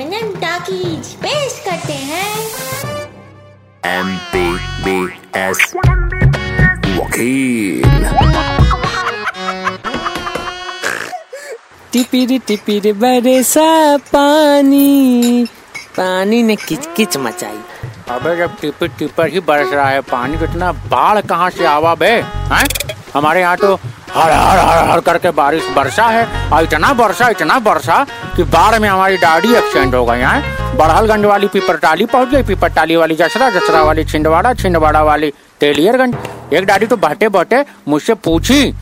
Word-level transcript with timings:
M 0.00 0.34
talkies 0.34 1.06
पेश 1.14 1.62
करते 1.64 1.92
हैं। 1.92 2.34
एम 3.86 4.16
पी 4.32 4.42
बी 4.84 5.18
एस 5.36 5.72
वकील। 6.98 8.04
टिपिरी 11.92 12.38
टिपिरी 12.38 12.92
बरसा 12.92 13.96
पानी। 13.96 15.44
पानी 15.96 16.42
ने 16.42 16.56
किचकिच 16.56 17.16
मचाई। 17.16 17.58
अबे 18.10 18.36
जब 18.36 18.56
टिपर 18.60 18.88
टिपर 18.88 19.28
ही 19.28 19.40
बरस 19.40 19.72
रहा 19.72 19.88
है 19.88 20.00
पानी 20.00 20.44
इतना 20.44 20.72
बाढ़ 20.72 21.20
कहाँ 21.20 21.50
से 21.50 21.66
आवा 21.66 21.94
बे 21.94 22.06
हैं? 22.06 22.66
हमारे 23.14 23.40
यहाँ 23.40 23.56
तो 23.56 23.78
हर 24.18 24.30
हर 24.30 24.58
हर 24.58 24.88
हर 24.88 25.00
करके 25.00 25.30
बारिश 25.30 25.62
बरसा 25.76 26.06
है। 26.06 26.50
और 26.50 26.64
इतना 26.64 26.92
बरसा 26.92 27.28
इतना 27.28 27.58
बरसा 27.58 28.06
कि 28.36 28.42
बाढ़ 28.42 28.78
में 28.78 28.88
हमारी 28.88 29.16
दाढ़ी 29.16 29.54
एक्सीडेंट 29.54 29.94
हो 29.94 30.04
गई 30.04 30.18
है। 30.18 30.76
बड़हलगंज 30.76 31.24
वाली 31.24 31.46
पीपरटाली 31.46 32.06
पहुँच 32.06 32.28
गई। 32.28 32.42
पीपरटाली 32.42 32.96
वाली 32.96 33.14
जसरा 33.14 33.50
जसरा 33.50 33.82
वाली 33.82 34.04
छिंदवाड़ा 34.04 34.54
छिंदवाड़ा 34.54 35.02
वाली 35.02 35.32
तेलियरगंज। 35.60 36.16
एक 36.52 36.66
दाढ़ी 36.66 36.86
तो 36.86 36.96
बहते 36.96 37.28
बहते 37.28 37.64
मुझसे 37.88 38.14
पूछी 38.14 38.72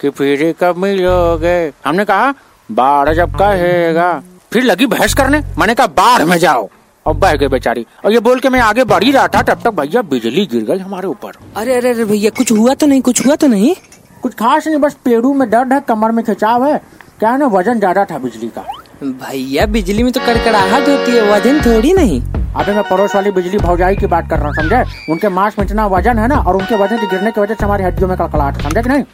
कि 0.00 0.10
फिर 0.10 0.54
कब 0.60 0.76
मिलोगे? 0.76 1.72
हमने 1.86 2.04
कहा, 2.04 2.34
बाढ़ 2.72 3.08
जब 3.08 3.34
कहेगा। 3.34 4.22
फिर 4.52 4.62
लगी 4.62 4.86
बहस 4.86 5.14
करने। 5.14 5.40
मैंने 5.58 5.74
कहा, 5.74 5.86
बाढ़ 5.86 6.22
में 6.22 6.38
जाओ। 6.38 6.68
और 7.06 7.14
बह 7.14 7.32
गए 7.32 7.48
बेचारी। 7.48 7.86
और 8.04 8.12
ये 8.12 8.20
बोल 8.20 8.40
के 8.40 8.48
मैं 8.48 8.60
आगे 8.60 8.84
बढ़ 8.84 9.04
ही 9.04 9.10
रहा 9.10 9.28
था, 9.28 9.42
तब 9.42 9.60
तक 9.64 9.70
भैया 9.70 10.02
बिजली 10.02 10.46
गिर 10.46 10.62
गई 10.62 10.78
हमारे 10.78 11.06
ऊपर। 11.06 11.32
अरे 11.56 11.74
अरे 11.74 11.90
अरे, 11.90 12.04
भैया, 12.04 12.30
कुछ 12.30 12.52
हुआ 12.52 12.74
तो 12.74 12.86
नहीं, 12.86 13.00
कुछ 13.00 13.26
हुआ 13.26 13.34
तो 13.34 13.46
नहीं? 13.46 13.74
कुछ 14.24 14.34
खास 14.34 14.66
नहीं 14.66 14.78
बस 14.80 14.94
पेड़ू 15.04 15.32
में 15.34 15.48
दर्द 15.50 15.72
है 15.72 15.80
कमर 15.88 16.12
में 16.12 16.24
खिंचाव 16.24 16.64
है। 16.64 16.76
क्या 17.18 17.30
है 17.30 17.38
ना 17.38 17.46
वज़न 17.48 17.78
ज़्यादा 17.78 18.04
था 18.04 18.18
बिजली 18.18 18.48
का। 18.48 18.62
भैया 19.02 19.66
बिजली 19.66 20.02
में 20.02 20.12
तो 20.12 20.20
कड़कड़ाहट 20.20 20.88
होती 20.88 21.12
है 21.12 21.22
वज़न 21.30 21.60
थोड़ी 21.62 21.92
नहीं। 21.94 22.20
अभी 22.54 22.72
मैं 22.72 22.82
पड़ोस 22.90 23.14
वाली 23.14 23.30
बिजली 23.30 23.58
भौजाई 23.58 23.96
की 23.96 24.06
बात 24.06 24.28
कर 24.30 24.38
रहा 24.38 24.46
हूँ 24.46 24.54
समझे? 24.54 24.82
उनके 25.12 25.28
मांस 25.28 25.58
में 25.58 25.64
इतना 25.66 25.86
वज़न 25.86 26.18
है 26.18 26.28
ना 26.28 26.38
और 26.38 26.56
उनके 26.56 26.76
वज़न 26.76 26.98
के 26.98 27.06
गिरने 27.06 27.30
की 27.30 27.40
वजह 27.40 27.54
से 27.54 27.64
हमारी 27.64 27.84
हड्डियों 27.84 28.08
में 28.08 28.16
कड़कड़ाहट 28.18 28.62
समझे 28.62 28.82
कि 28.82 28.88
नहीं? 28.88 29.04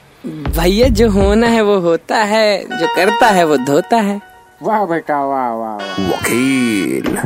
भैया 0.59 0.89
जो 0.91 1.11
होना 1.11 1.47
है 1.47 1.63
वो 1.63 1.79
होता 1.81 2.17
है 2.25 2.79
जो 2.79 2.95
करता 2.97 3.27
है 3.29 3.45
वो 3.45 3.57
धोता 3.67 3.97
है। 3.99 4.21
वाह 4.63 4.85
बेटा 4.87 5.25
वाह 5.25 5.49
वाह 5.51 5.75
वाह। 5.77 6.11
वकील। 6.11 7.17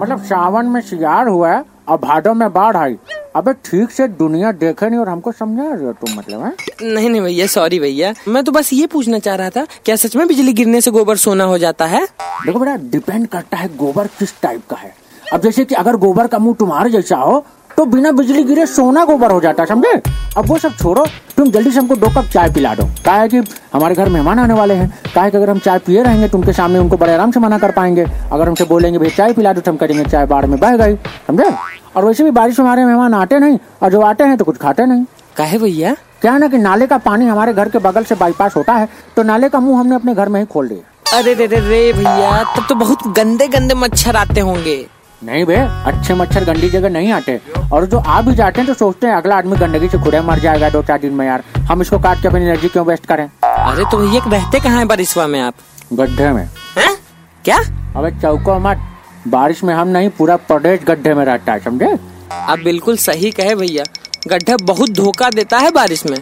मतलब 0.00 0.22
सावन 0.24 0.66
में 0.66 0.80
सियार 0.80 1.28
हुआ 1.28 1.50
है 1.50 1.64
और 1.88 1.98
भादों 1.98 2.34
में 2.34 2.52
बाढ़ 2.52 2.76
आई। 2.76 2.96
अबे 3.36 3.52
ठीक 3.64 3.90
से 3.90 4.06
दुनिया 4.08 4.52
देखे 4.52 4.88
नहीं 4.88 5.00
और 5.00 5.08
हमको 5.08 5.32
समझा 5.32 5.62
रहे 5.62 5.84
हो 5.84 5.92
तुम 5.92 6.16
मतलब 6.18 6.42
है? 6.44 6.52
नहीं 6.82 7.10
नहीं 7.10 7.20
भैया 7.20 7.46
सॉरी 7.46 7.78
भैया। 7.78 8.12
मैं 8.28 8.42
तो 8.44 8.52
बस 8.52 8.72
ये 8.72 8.86
पूछना 8.86 9.18
चाह 9.18 9.34
रहा 9.34 9.50
था 9.50 9.66
क्या 9.84 9.96
सच 9.96 10.16
में 10.16 10.26
बिजली 10.28 10.52
गिरने 10.52 10.80
से 10.80 10.90
गोबर 10.90 11.16
सोना 11.16 11.44
हो 11.44 11.58
जाता 11.58 11.86
है? 11.86 12.04
देखो 12.46 12.58
बेटा 12.58 12.76
डिपेंड 12.76 13.26
करता 13.26 13.56
है 13.56 13.76
गोबर 13.76 14.06
किस 14.06 14.40
टाइप 14.42 14.66
का 14.70 14.76
है। 14.76 14.94
अब 15.32 15.40
जैसे 15.40 15.64
कि 15.64 15.74
अगर 15.74 15.96
गोबर 15.96 16.26
का 16.26 16.38
मुँह 16.38 16.56
तुम्हारे 16.58 16.90
जैसा 16.90 17.16
हो 17.16 17.44
तो 17.76 17.84
बिना 17.86 18.10
बिजली 18.12 18.42
गिरे 18.44 18.66
सोना 18.66 19.04
गोबर 19.04 19.30
हो 19.30 19.40
जाता 19.40 19.62
है 19.62 19.68
समझे? 19.68 19.92
अब 20.36 20.46
वो 20.46 20.58
सब 20.58 20.72
छोड़ो 20.72 21.04
तुम 21.36 21.50
जल्दी 21.50 21.70
से 21.70 21.78
हमको 21.78 21.96
दो 21.96 22.08
कप 22.10 22.28
चाय 22.32 22.50
पिला 22.52 22.74
दो। 22.74 22.84
क्या 23.02 23.14
है 23.14 23.28
कि 23.28 23.42
हमारे 23.72 23.94
घर 23.94 24.08
मेहमान 24.08 24.38
आने 24.38 24.54
वाले 24.54 24.74
हैं। 24.74 24.88
क्या 25.12 25.22
है 25.22 25.30
कि 25.30 25.36
अगर 25.36 25.50
हम 25.50 25.58
चाय 25.58 25.78
पिए 25.78 26.02
रहेंगे 26.02 26.28
तो 26.28 26.38
उनके 26.38 26.52
सामने 26.52 26.78
उनको 26.78 26.96
बड़े 26.96 27.12
आराम 27.14 27.30
से 27.30 27.40
मना 27.40 27.58
कर 27.58 27.70
पाएँगे। 27.70 28.04
अगर 28.32 28.48
हमसे 28.48 28.64
बोलेंगे 28.64 28.98
भाई 28.98 29.10
चाय 29.10 29.32
पिला 29.32 29.52
दो 29.52 29.60
तो 29.60 29.70
हम 29.70 29.76
करेंगे 29.76 30.04
चाय 30.04 30.26
बाढ़ 30.26 30.46
में 30.46 30.58
बह 30.60 30.76
गई 30.76 30.94
समझे? 31.26 31.50
और 31.96 32.04
वैसे 32.04 32.24
भी 32.24 32.30
बारिश 32.32 32.58
में 32.58 32.66
हमारे 32.66 32.84
मेहमान 32.84 33.14
आते 33.14 33.38
नहीं 33.38 33.58
और 33.82 33.90
जो 33.92 34.00
आते 34.02 34.24
हैं 34.24 34.36
तो 34.36 34.44
कुछ 34.44 34.56
खाते 34.58 34.86
नहीं। 34.86 35.04
काहे 35.36 35.58
भैया? 35.58 35.94
क्या 36.20 36.36
ना 36.38 36.48
कि 36.48 36.58
नाले 36.58 36.86
का 36.86 36.98
पानी 37.00 37.26
हमारे 37.26 37.52
घर 37.52 37.68
के 37.68 37.78
बगल 37.80 38.04
से 38.04 38.14
बाईपास 38.14 38.56
होता 38.56 38.72
है 38.72 38.88
तो 39.16 39.22
नाले 39.22 39.48
का 39.48 39.60
मुँह 39.60 39.80
हमने 39.80 39.94
अपने 39.94 40.14
घर 40.14 40.28
में 40.28 40.40
ही 40.40 40.46
खोल 40.46 40.68
दिया। 40.68 41.18
अरे 41.18 41.34
रे 41.34 41.46
रे 41.46 41.92
भैया 41.92 42.42
तब 42.56 42.66
तो 42.68 42.74
बहुत 42.74 43.06
गंदे 43.16 43.48
गंदे 43.48 43.74
मच्छर 43.74 44.16
आते 44.16 44.40
होंगे। 44.40 44.76
नहीं 45.24 45.44
बे 45.44 45.56
अच्छे 45.86 46.14
मच्छर 46.14 46.44
गंदी 46.44 46.68
जगह 46.70 46.88
नहीं 46.90 47.10
आते। 47.12 47.40
और 47.72 47.86
जो 47.86 47.98
आ 47.98 48.20
भी 48.22 48.34
जाते 48.34 48.60
हैं 48.60 48.66
तो 48.68 48.74
सोचते 48.74 49.06
हैं 49.06 49.14
अगला 49.14 49.36
आदमी 49.36 49.56
गंदगी 49.56 49.88
से 49.88 49.98
खुदे 49.98 50.20
मर 50.20 50.38
जाएगा 50.38 50.70
दो 50.70 50.82
चार 50.82 50.98
दिन 50.98 51.12
में 51.12 51.26
यार। 51.26 51.42
हम 51.70 51.82
इसको 51.82 51.98
काट 51.98 52.22
के 52.22 52.28
अपनी 52.28 52.40
एनर्जी 52.40 52.68
क्यों 52.68 52.84
वेस्ट 52.86 53.06
करें? 53.06 53.24
अरे 53.44 53.84
तो 53.90 53.98
भैया 53.98 54.24
रहते 54.28 54.60
कहाँ 54.60 54.78
है 54.78 54.84
बारिशवा 54.84 55.26
में 55.26 55.40
आप? 55.40 55.54
गड्ढे 55.92 56.30
में। 56.32 56.44
हैं? 56.78 56.96
क्या? 57.44 57.58
अबे 57.96 58.10
चौको 58.20 58.58
मत। 58.58 58.88
बारिश 59.28 59.64
में 59.64 59.74
हम 59.74 59.88
नहीं 59.88 60.10
पूरा 60.10 60.36
प्रदेश 60.36 60.80
गड्ढे 60.84 61.14
में 61.14 61.24
रहता 61.24 61.52
है 61.52 61.60
समझे? 61.60 61.96
आप 62.32 62.58
बिल्कुल 62.58 62.96
सही 62.96 63.30
कहे 63.30 63.54
भैया। 63.54 63.84
गड्ढा 64.28 64.56
बहुत 64.62 64.90
धोखा 64.90 65.30
देता 65.30 65.58
है 65.58 65.70
बारिश 65.70 66.06
में। 66.06 66.18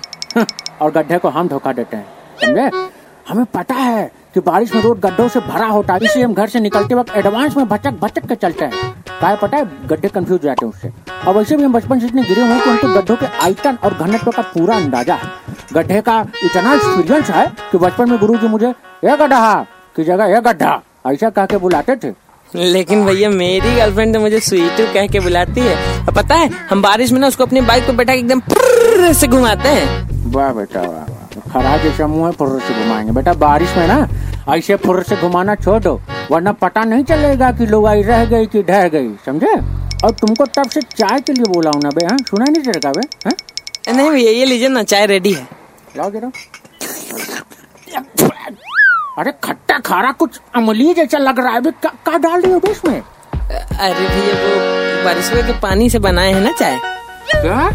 और 0.81 0.91
गड्ढे 0.91 1.19
को 1.19 1.29
हम 1.29 1.49
धोखा 1.49 1.73
देते 1.73 1.97
हैं 1.97 2.07
समझे? 2.41 2.71
हमें 3.29 3.45
पता 3.45 3.75
है 3.75 4.11
कि 4.35 4.41
बारिश 4.41 4.75
में 4.75 4.83
रोड 4.83 5.01
गड्ढों 5.01 5.29
से 5.29 5.41
भरा 5.41 5.67
होता 5.67 5.95
है 5.95 6.01
इसलिए 6.05 6.25
हम 6.25 6.35
घर 6.35 6.49
से 6.49 6.61
निकलते 6.61 6.95
वक्त 6.95 7.17
एडवांस 7.17 7.57
में 7.57 7.69
भटक 7.69 7.99
भटक 8.01 8.27
के 8.27 8.35
चलते 8.35 8.65
हैं। 8.65 9.00
क्या 9.21 9.35
पता 9.37 9.57
है 9.57 9.87
गड्ढे 9.89 10.09
कंफ्यूज 10.09 10.43
जाते 10.43 10.67
हैं 10.67 10.73
उससे। 10.73 10.91
और 11.27 11.37
वैसे 11.37 11.57
भी 11.57 11.63
हम 11.63 11.73
बचपन 11.73 12.01
से 12.01 12.07
इतने 12.07 12.23
गिरे 12.23 12.43
हुए 12.43 12.51
हैं 12.51 12.63
कि 12.63 12.71
उनको 12.71 12.89
गड्ढों 12.91 13.17
के 13.17 13.27
आयतन 13.45 13.79
और 13.85 13.95
घनत्व 13.95 14.31
का 14.31 14.43
पूरा 14.55 14.77
अंदाज़ा 14.77 15.15
है। 15.15 15.29
गड्ढे 15.73 16.01
का 16.01 16.21
इतना 16.45 16.75
एक्सपीरियंस 16.75 17.31
है 17.31 17.47
कि 17.73 17.79
बचपन 17.79 18.11
में 18.11 18.19
गुरु 18.21 18.37
जी 18.37 18.49
मुझे 18.49 18.69
ये 19.05 19.17
गड्ढा 19.17 19.55
की 19.97 20.05
जगह 20.05 20.35
ये 20.35 20.41
गड्ढा। 20.41 20.81
ऐसा 21.07 21.31
कह 21.31 21.47
के 21.47 21.57
बुलाते 21.57 21.97
थे। 21.97 22.13
लेकिन 22.55 23.05
भैया 23.07 23.29
मेरी 23.31 23.75
गर्लफ्रेंड 23.77 24.15
तो 24.15 24.21
मुझे 24.21 24.41
स्वीटू 24.41 24.87
कह 24.95 25.07
के 25.07 25.21
बुलाती 25.21 25.61
है। 25.61 25.77
और 25.99 26.15
पता 26.15 26.35
है 26.35 26.49
हम 26.71 26.83
बारिश 26.83 27.13
में 27.13 27.21
ना 27.21 27.27
उसको 27.27 27.45
अपनी 27.45 27.61
बाइक 27.61 27.87
पे 27.87 27.93
बैठा 27.93 28.13
के 28.13 28.19
एकदम 28.19 29.13
से 29.13 29.27
घुमाते 29.27 29.69
हैं। 29.69 30.33
वाह 30.33 30.53
बेटा 30.53 30.81
वाह 30.81 30.91
वाह 30.91 31.51
खरा 31.53 31.77
जैसा 31.83 32.07
मुँह 32.07 32.27
है 32.27 32.33
फुर्र 32.33 32.59
से 32.61 32.75
घुमाएँगे। 32.75 33.13
बेटा 33.13 33.33
बारिश 33.37 33.77
में 33.77 33.87
ना 33.89 34.07
ऐसे 34.49 34.77
फुर्र 34.77 35.03
से 35.03 35.17
घुमाना 35.17 35.55
छोड़ 35.55 35.79
दो। 35.83 36.01
वरना 36.31 36.53
पता 36.63 36.83
नहीं 36.85 37.05
चलेगा 37.05 37.51
कि 37.53 37.67
लोग 37.67 37.87
आई 37.87 38.03
रह 38.03 38.25
गई 38.33 38.47
कि 38.47 38.63
ढह 38.63 38.89
गई 38.89 39.09
समझे? 39.27 39.55
और 40.05 40.11
तुमको 40.21 40.45
तब 40.57 40.69
से 40.71 40.81
चाय 40.97 41.21
के 41.21 41.33
लिए 41.33 41.53
बोला 41.53 41.71
हूँ 41.75 41.81
ना 41.83 41.91
बे 41.95 42.05
हाँ? 42.07 42.17
सुना 42.29 42.45
नहीं 42.51 42.63
चलेगा 42.63 42.93
बे 42.93 43.01
हाँ? 43.27 43.33
नहीं 43.97 44.11
भैया 44.11 44.31
ये 44.33 44.45
लीजिए 44.45 44.69
ना 44.69 44.83
चाय 44.83 45.07
रेडी 45.07 45.33
है। 45.33 45.47
लाओ 45.97 46.11
जरा। 46.11 46.31
अरे 49.19 49.33
खट्टा 49.45 49.79
खारा 49.87 50.13
कुछ 50.21 50.41
अमली 50.57 50.93
जैसा 50.95 51.19
लग 51.19 51.39
रहा 51.41 51.53
है 51.53 51.61
बे 51.61 51.71
का, 51.83 51.89
का 52.07 52.17
डाल 52.19 52.41
रही 52.41 52.53
हो 52.53 52.61
इसमें? 52.71 53.01
अरे 53.01 54.09
भैया 54.09 54.35
वो 54.43 55.05
बारिश 55.05 55.31
के 55.31 55.59
पानी 55.61 55.89
से 55.91 55.99
बनाए 55.99 56.33
है 56.33 56.41
ना 56.45 56.53
चाय। 56.53 56.79
क्या? 57.35 57.71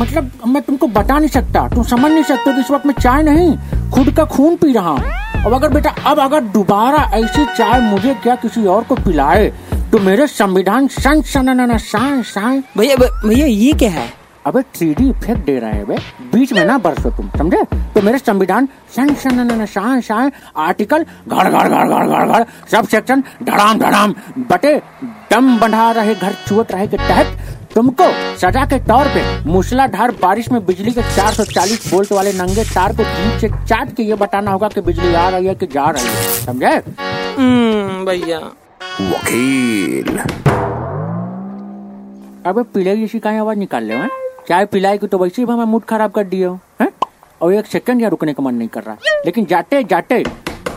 मतलब 0.00 0.30
मैं 0.46 0.62
तुमको 0.62 0.86
बता 0.86 1.18
नहीं 1.18 1.28
सकता 1.30 1.68
तुम 1.74 1.82
समझ 1.84 2.10
नहीं 2.12 2.22
सकते 2.24 2.52
कि 2.54 2.60
इस 2.60 2.70
वक्त 2.70 2.86
मैं 2.86 2.94
चाय 3.00 3.22
नहीं 3.22 3.90
खुद 3.90 4.10
का 4.16 4.24
खून 4.34 4.56
पी 4.56 4.72
रहा 4.72 4.90
हूँ। 4.90 5.22
अब 5.46 5.52
अगर 5.54 5.68
बेटा 5.72 5.90
अब 6.10 6.18
अगर 6.20 6.40
दोबारा 6.56 7.02
ऐसी 7.18 7.44
चाय 7.56 7.80
मुझे 7.90 8.14
क्या 8.22 8.34
किसी 8.42 8.64
और 8.74 8.84
को 8.90 8.94
पिलाए 9.04 9.48
तो 9.92 9.98
मेरे 10.08 10.26
संविधान 10.26 10.86
सन 10.98 11.20
सन 11.32 12.62
भैया 12.78 12.96
भैया 12.96 13.46
ये 13.46 13.72
क्या 13.82 13.90
है? 13.90 14.08
अबे 14.46 14.62
थ्री 14.76 14.94
डी 14.94 15.08
इफ़ेक्ट 15.10 15.44
दे 15.46 15.58
रहे 15.58 15.72
हैं 15.72 15.86
बे 15.88 15.96
बीच 16.32 16.52
में 16.52 16.64
ना 16.66 16.76
बरसो 16.86 17.10
तुम 17.16 17.28
समझे? 17.38 17.62
तो 17.94 18.02
मेरे 18.02 18.18
संविधान 18.18 18.68
सन 18.96 19.14
सन 19.20 20.30
आर्टिकल 20.66 21.04
घर 21.28 21.50
घर 21.50 21.68
घर 21.68 21.88
घर 21.88 22.06
घड़ 22.06 22.26
घड़ 22.26 22.42
सब 22.72 22.88
सेक्शन 22.94 23.22
धड़ाम 23.42 23.78
धड़ाम 23.78 24.14
बटे 24.50 24.74
दम 25.32 25.58
बढ़ा 25.60 25.90
रहे 25.98 26.14
घर 26.14 26.32
चुवत 26.48 26.72
रहे 26.72 26.86
के 26.86 26.96
तहत 26.96 27.43
तुमको 27.74 28.04
सजा 28.36 28.64
के 28.64 28.78
तौर 28.78 29.08
पे 29.08 29.22
मूसलाधार 29.44 30.10
बारिश 30.22 30.50
में 30.52 30.64
बिजली 30.66 30.90
के 30.90 31.02
440 31.14 31.92
वोल्ट 31.92 32.12
वाले 32.12 32.32
नंगे 32.32 32.64
तार 32.64 32.92
को 32.96 33.04
जीप 33.04 33.38
से 33.40 33.48
चाट 33.66 33.94
के 33.94 34.02
ये 34.02 34.14
बताना 34.14 34.50
होगा 34.50 34.68
कि 34.68 34.80
बिजली 34.80 35.14
आ 35.14 35.28
रही 35.28 35.46
है 35.46 35.54
कि 35.54 35.66
जा 35.66 35.88
रही 35.90 36.06
है। 36.06 36.44
समझे? 36.44 36.72
हम्म 37.38 38.04
भैया। 38.04 38.38
वकील। 39.00 40.18
अबे 42.46 42.62
पिलाई 42.62 42.96
जैसी 42.96 43.18
कहीं 43.18 43.38
आवाज़ 43.38 43.58
निकाल 43.58 43.84
ले 43.84 44.06
चाय 44.48 44.64
पिलाई 44.66 44.98
की 44.98 45.06
तो 45.06 45.18
वैसे 45.18 45.42
ही 45.42 45.52
हमें 45.52 45.64
मूड 45.64 45.84
खराब 45.84 46.10
कर 46.10 46.24
दिए 46.24 46.44
हो? 46.44 46.58
और 47.42 47.54
एक 47.54 47.66
सेकंड 47.66 48.00
यहाँ 48.00 48.10
रुकने 48.10 48.32
का 48.32 48.42
मन 48.42 48.54
नहीं 48.54 48.68
कर 48.68 48.82
रहा। 48.82 48.96
लेकिन 49.26 49.46
जाते 49.46 49.82
जाते 49.84 50.22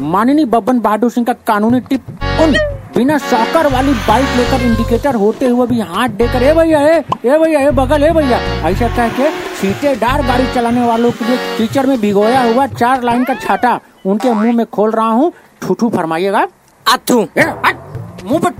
माननीय 0.02 0.46
बब्बन 0.46 0.80
बहादुर 0.80 1.12
सिंह 1.12 1.26
का 1.26 1.34
कानूनी 1.48 1.80
टिप 1.80 2.06
उन 2.42 2.56
बिना 2.98 3.18
सॉकर 3.22 3.68
वाली 3.74 3.92
बाइक 4.08 4.28
लेकर 4.38 4.62
इंडिकेटर 4.66 5.16
होते 5.16 5.48
हुए 5.48 5.66
भी 5.68 5.80
हाथ 5.90 6.10
देकर 6.20 6.44
ए 6.44 6.54
भैया 6.54 6.80
ए 6.82 6.96
ए 7.26 7.38
भैया 7.40 7.60
ए 7.62 7.72
बगल 7.80 8.04
ए 8.04 8.10
भैया। 8.12 8.38
ऐसा 8.70 8.88
कह 8.96 9.10
के 9.18 9.30
सीटेदार 9.58 10.22
गाड़ी 10.28 10.48
चलाने 10.54 10.86
वालों 10.88 11.12
के 11.12 11.26
लिए 11.26 11.38
कीचड़ 11.58 11.86
में 11.86 12.00
भिगोया 12.02 12.42
हुआ 12.44 12.66
चार 12.68 13.04
लाइन 13.04 13.24
का 13.24 13.34
छाता 13.36 13.80
उनके 14.06 14.34
मुँह 14.34 14.54
में 14.54 14.66
खोल 14.66 14.92
रहा 14.92 15.10
हूँ। 15.10 15.32
ठूठू 15.62 15.90
फरमाइएगा। 15.90 16.48
हट, 16.86 17.12
मुँह 17.12 18.40
पर 18.40 18.54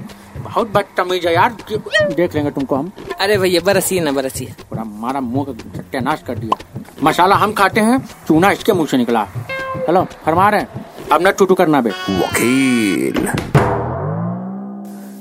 बहुत 0.44 0.72
बदतमीज 0.74 1.26
है 1.26 1.34
यार। 1.34 1.56
देख 2.16 2.36
लेंगे 2.36 2.52
तुमको 2.52 2.76
हम। 2.76 2.92
अरे 3.20 3.38
भैया 3.38 3.62
बरसी 3.66 4.00
ना 4.00 4.12
बरसी 4.12 4.46
पूरा 4.70 4.82
हमारा 4.82 5.20
मुँह 5.22 5.46
का 5.46 5.54
सत्यानाश 5.78 6.24
कर 6.28 6.38
दिया। 6.40 6.82
मसाला 7.04 7.36
हम 7.36 7.54
खाते 7.54 7.82
हैं 7.82 8.00
चूना 8.28 8.52
इसके 8.52 8.74
मुँह 8.74 8.88
से 8.88 8.98
निकला। 8.98 9.28
हेलो 9.88 10.04
फरमा 10.26 10.50
रहे 10.50 10.62
हैं। 10.62 10.86
अब 11.14 11.28
न 11.28 11.32
टूटू 11.32 11.56
करना 11.56 11.82
बे। 11.82 11.90
वकील। 11.90 13.28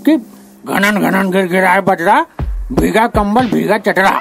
कि 0.07 0.17
घनन 0.17 1.01
घनन 1.01 1.31
गिर 1.31 1.47
गिरा 1.47 1.71
है 1.71 1.81
बजरा 1.81 2.17
भीगा 2.73 3.07
कंबल 3.09 3.47
भीगा 3.47 3.79
चटरा 3.79 4.13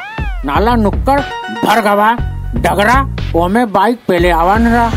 नाला 0.45 0.75
नुक्कड़ 0.75 1.19
भर 1.65 1.81
गवा 1.81 2.11
डगरा 2.57 2.97
ओमे 3.35 3.65
बाइक 3.75 3.99
पहले 4.07 4.29
आवा 4.31 4.57
नरा 4.57 4.87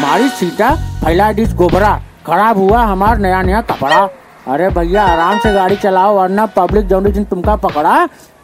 मारी 0.00 0.28
सीटा 0.38 0.70
फैला 1.00 1.30
डिस 1.32 1.54
गोबरा 1.54 1.92
खराब 2.26 2.58
हुआ 2.58 2.82
हमार 2.82 3.18
नया 3.18 3.42
नया 3.42 3.60
कपड़ा। 3.62 3.98
अरे 4.46 4.68
भैया 4.70 5.04
आराम 5.04 5.38
से 5.38 5.52
गाड़ी 5.52 5.76
चलाओ 5.76 6.16
वरना 6.16 6.46
पब्लिक 6.56 6.86
जौन 6.86 7.10
दिन 7.12 7.24
तुमका 7.24 7.56
पकड़ा 7.56 7.94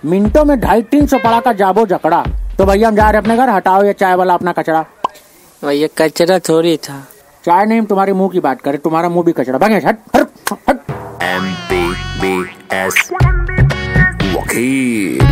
मिनटों 0.04 0.44
में 0.44 0.58
ढाई 0.60 0.82
तीन 0.92 1.06
सौ 1.06 1.18
पड़ा 1.18 1.40
का 1.40 1.52
जाबो 1.52 1.86
जकड़ा। 1.86 2.22
तो 2.58 2.64
भैया 2.66 2.88
हम 2.88 2.96
जा 2.96 3.10
रहे 3.10 3.22
अपने 3.22 3.36
घर 3.36 3.50
हटाओ 3.50 3.84
ये 3.84 3.92
चाय 3.92 4.14
वाला 4.14 4.34
अपना 4.34 4.52
कचरा। 4.52 4.84
भैया 5.62 5.88
कचरा 5.98 6.38
थोड़ी 6.48 6.76
था। 6.76 7.02
चाय 7.44 7.64
नहीं 7.66 7.82
तुम्हारे 7.86 8.12
मुँह 8.12 8.30
की 8.30 8.40
बात 8.40 8.60
करे 8.60 8.78
तुम्हारा 8.78 9.08
मुँह 9.08 9.24
भी 9.24 9.32
कचरा। 9.32 9.58
भगे 9.58 9.80
हट 9.86 9.98
हट 10.16 10.52
हट। 10.68 10.81
एम 11.22 11.44
पी 11.70 11.82
बी 12.20 12.32
एस 12.76 13.10
वकील 14.34 15.31